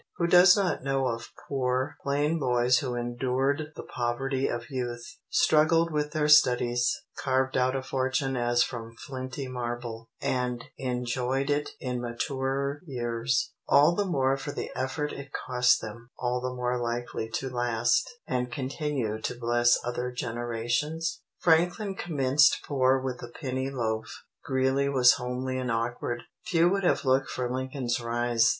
Who 0.17 0.25
does 0.25 0.57
not 0.57 0.83
know 0.83 1.05
of 1.09 1.29
poor, 1.47 1.95
plain 2.01 2.39
boys 2.39 2.79
who 2.79 2.95
endured 2.95 3.73
the 3.75 3.83
poverty 3.83 4.47
of 4.47 4.71
youth, 4.71 5.05
struggled 5.29 5.91
with 5.91 6.11
their 6.11 6.27
studies, 6.27 6.91
carved 7.23 7.55
out 7.55 7.75
a 7.75 7.83
fortune 7.83 8.35
as 8.35 8.63
from 8.63 8.95
flinty 8.95 9.47
marble, 9.47 10.09
and 10.19 10.63
enjoyed 10.75 11.51
it 11.51 11.69
in 11.79 12.01
maturer 12.01 12.81
years, 12.87 13.51
all 13.69 13.93
the 13.93 14.07
more 14.07 14.37
for 14.37 14.51
the 14.51 14.71
effort 14.75 15.13
it 15.13 15.29
cost 15.45 15.81
them, 15.81 16.09
all 16.17 16.41
the 16.41 16.55
more 16.55 16.81
likely 16.81 17.29
to 17.35 17.51
last 17.51 18.09
and 18.25 18.51
continue 18.51 19.21
to 19.21 19.39
bless 19.39 19.77
other 19.85 20.11
generations? 20.11 21.21
Franklin 21.37 21.93
commenced 21.93 22.63
poor 22.65 22.99
with 22.99 23.21
a 23.21 23.29
penny 23.29 23.69
loaf; 23.69 24.23
Greeley 24.43 24.89
was 24.89 25.13
homely 25.17 25.59
and 25.59 25.69
awkward. 25.71 26.23
Few 26.47 26.67
would 26.69 26.85
have 26.85 27.05
looked 27.05 27.29
for 27.29 27.47
Lincoln's 27.47 28.01
rise. 28.01 28.49